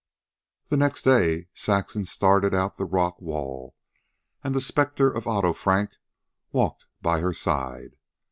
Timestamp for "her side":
7.19-7.97